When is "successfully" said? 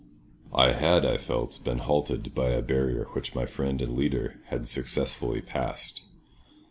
4.67-5.41